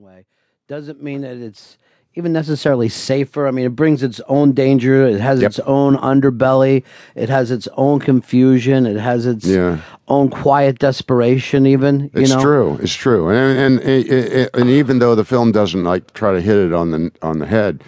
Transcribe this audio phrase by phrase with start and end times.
[0.00, 0.24] certain way
[0.68, 1.78] doesn't mean that it's
[2.14, 3.46] even necessarily safer.
[3.46, 5.06] I mean, it brings its own danger.
[5.06, 5.48] It has Yep.
[5.50, 6.82] its own underbelly.
[7.14, 8.84] It has its own confusion.
[8.86, 9.78] It has its Yeah.
[10.08, 11.66] own quiet desperation.
[11.66, 12.78] Even you It's know, true.
[12.82, 13.30] It's true.
[13.30, 16.90] And and, and and even though the film doesn't like try to hit it on
[16.90, 17.82] the on the head,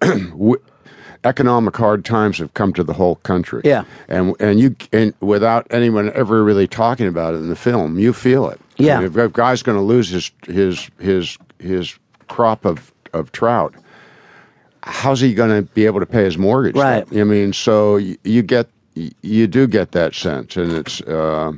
[1.24, 3.60] economic hard times have come to the whole country.
[3.64, 3.84] Yeah.
[4.08, 8.12] And and you and without anyone ever really talking about it in the film, you
[8.12, 8.60] feel it.
[8.78, 9.02] Yeah.
[9.02, 13.74] if a guy's going to lose his his his his crop of of trout,
[14.82, 16.76] how's he going to be able to pay his mortgage?
[16.76, 17.06] Right.
[17.12, 21.00] I mean, so you, you get you do get that sense, and it's.
[21.02, 21.52] Uh,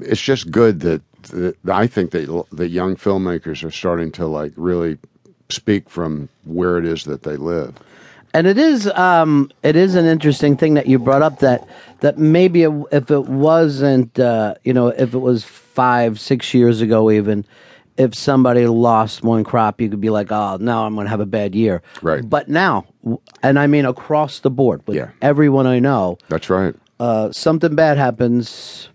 [0.00, 4.52] it's just good that, that I think that the young filmmakers are starting to like
[4.56, 4.98] really
[5.48, 7.74] speak from where it is that they live.
[8.34, 11.66] And it is um, it is an interesting thing that you brought up that
[12.00, 16.80] that maybe it- if it wasn't uh, you know if it was five six years
[16.80, 17.44] ago even
[17.96, 21.20] if somebody lost one crop you could be like oh now I'm going to have
[21.20, 22.26] a bad year Right.
[22.28, 22.86] but now
[23.42, 25.10] and I mean across the board with Yeah.
[25.22, 26.74] everyone I know That's right.
[26.98, 28.88] uh, something bad happens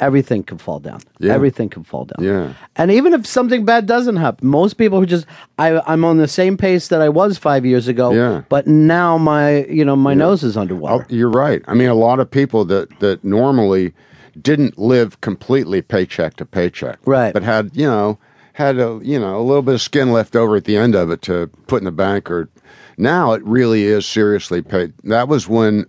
[0.00, 1.32] everything can fall down Yeah.
[1.34, 2.52] everything can fall down Yeah.
[2.76, 5.26] and even if something bad doesn't happen, most people who just
[5.58, 8.12] I I'm on the same pace that I was five years ago.
[8.12, 8.42] Yeah.
[8.48, 11.06] But now my you know my nose is Oh, underwater.
[11.08, 11.62] you're right.
[11.68, 13.92] I mean, a lot of people that that normally
[14.40, 17.32] didn't live completely paycheck to paycheck, Right.
[17.32, 18.18] But had you know
[18.54, 21.10] had a you know a little bit of skin left over at the end of
[21.10, 22.48] it to put in the bank or.
[22.96, 24.92] Now it really is seriously paid.
[25.02, 25.84] That was when,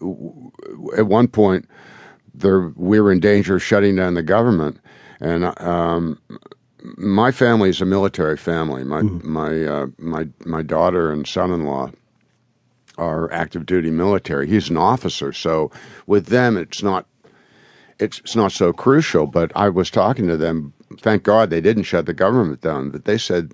[0.97, 1.69] at one point,
[2.37, 4.79] there we were in danger of shutting down the government,
[5.19, 6.19] and um,
[6.97, 8.83] my family is a military family.
[8.83, 11.91] My my uh, my my daughter and son-in-law
[12.97, 14.47] are active duty military.
[14.47, 15.71] He's an officer, so
[16.07, 17.07] with them it's not
[17.99, 19.27] it's, it's not so crucial.
[19.27, 20.73] But I was talking to them.
[20.99, 22.91] Thank God they didn't shut the government down.
[22.91, 23.51] But they said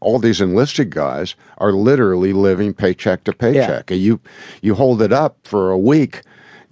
[0.00, 3.90] all these enlisted guys are literally living paycheck to paycheck.
[3.90, 4.20] You
[4.60, 6.22] you hold it up for a week,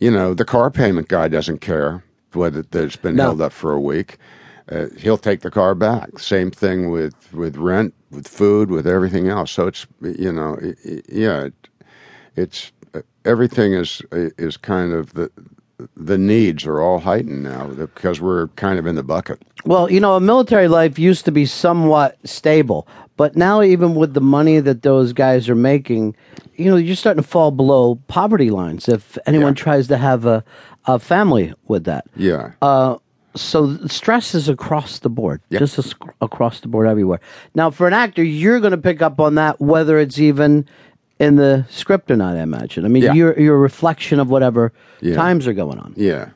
[0.00, 2.02] you know the car payment guy doesn't care
[2.32, 3.24] whether it's been No.
[3.24, 4.18] held up for a week.
[4.70, 6.18] Uh, he'll take the car back.
[6.18, 9.50] Same thing with with rent, with food, with everything else.
[9.50, 11.54] So it's you know i- i- yeah, it,
[12.36, 15.30] it's uh, everything is is kind of the
[15.96, 19.40] the needs are all heightened now because we're kind of in the bucket.
[19.64, 22.86] Well, you know, a military life used to be somewhat stable,
[23.16, 26.16] but now even with the money that those guys are making,
[26.56, 28.88] you know, you're starting to fall below poverty lines.
[28.88, 29.62] If anyone Yeah.
[29.64, 30.44] tries to have a
[30.86, 32.52] a family with that, Yeah.
[32.62, 32.96] Uh,
[33.36, 35.58] so stress is across the board, Yep.
[35.60, 37.20] just across the board everywhere.
[37.54, 40.64] Now, for an actor, you're going to pick up on that, whether it's even
[41.20, 42.36] in the script or not.
[42.36, 42.84] I imagine.
[42.84, 43.12] I mean, Yeah.
[43.12, 45.14] you're you're a reflection of whatever Yeah.
[45.14, 45.92] times are going on.
[45.96, 46.30] Yeah,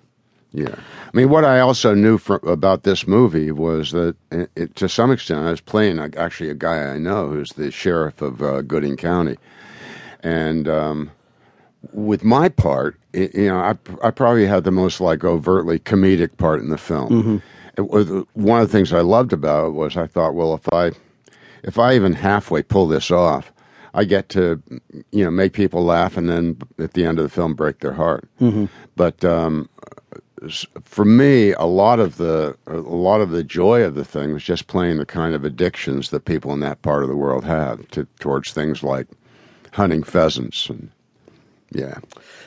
[0.52, 0.74] yeah.
[0.76, 4.88] I mean, what I also knew from, about this movie was that, it, it, to
[4.88, 8.42] some extent, I was playing a, actually a guy I know who's the sheriff of
[8.42, 9.36] uh, Gooding County,
[10.22, 11.10] and um,
[11.92, 16.36] with my part, it, you know, I, I probably had the most like overtly comedic
[16.36, 17.42] part in the film.
[17.76, 20.68] It was, one of the things I loved about it was I thought, well, if
[20.72, 20.92] I
[21.62, 23.52] if I even halfway pull this off,
[23.94, 24.60] I get to,
[25.12, 27.92] you know, make people laugh and then at the end of the film break their
[27.92, 28.28] heart.
[28.96, 29.68] But um,
[30.82, 34.42] for me, a lot of the a lot of the joy of the thing was
[34.42, 37.86] just playing the kind of addictions that people in that part of the world have
[37.90, 39.06] to, towards things like
[39.72, 40.90] hunting pheasants and
[41.74, 41.98] yeah,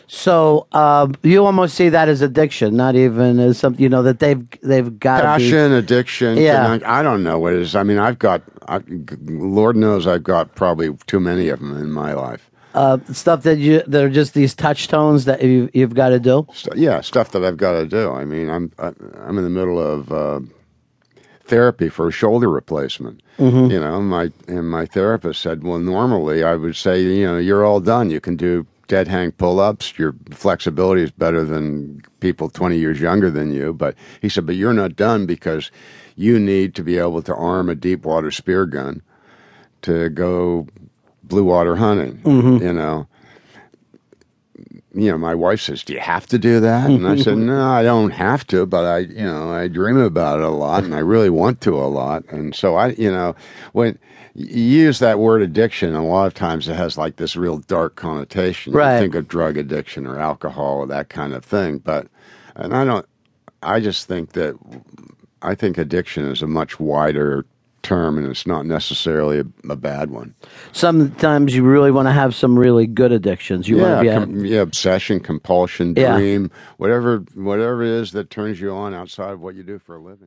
[0.07, 4.19] So uh, you almost see that as addiction, not even as something you know that
[4.19, 6.37] they've they've got passion, addiction.
[6.37, 6.79] Yeah.
[6.85, 7.75] I, I don't know what it is.
[7.75, 8.81] I mean, I've got, I,
[9.25, 12.49] Lord knows, I've got probably too many of them in my life.
[12.73, 16.19] uh, stuff that you that are just these touch tones that you you've got to
[16.19, 16.45] do.
[16.53, 18.11] St- yeah, stuff that I've got to do.
[18.11, 20.39] I mean, I'm I'm in the middle of uh,
[21.45, 23.21] therapy for a shoulder replacement.
[23.39, 27.63] You know, my and my therapist said, well, normally I would say, you know, you're
[27.65, 28.09] all done.
[28.09, 29.97] You can do dead hang pull ups.
[29.97, 33.73] Your flexibility is better than people 20 years younger than you.
[33.73, 35.71] But he said, but you're not done because
[36.15, 39.01] you need to be able to arm a deep water spear gun
[39.83, 40.67] to go
[41.23, 42.17] blue water hunting.
[42.19, 42.65] Mm-hmm.
[42.65, 43.07] You know
[44.93, 47.69] you know, my wife says, "Do you have to do that?" And I said, "No,
[47.69, 50.95] I don't have to, but I, you know, I dream about it a lot, and
[50.95, 53.35] I really want to a lot." And so I, you know,
[53.73, 53.99] when
[54.33, 57.95] you use that word addiction, a lot of times it has like this real dark
[57.95, 58.73] connotation.
[58.73, 58.95] Right.
[58.95, 62.07] You think of drug addiction or alcohol or that kind of thing, but
[62.55, 63.05] and I don't.
[63.63, 64.57] I just think that
[65.41, 67.45] I think addiction is a much wider
[67.87, 70.35] term, and it's not necessarily a, a bad one.
[70.73, 73.69] Sometimes you really want to have some really good addictions.
[73.69, 76.17] You yeah, want to be a- com- yeah, obsession, compulsion, Yeah.
[76.17, 79.95] dream, whatever, whatever it is that turns you on outside of what you do for
[79.95, 80.25] a living.